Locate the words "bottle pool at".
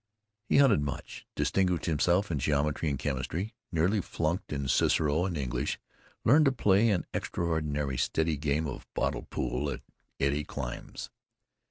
8.95-9.81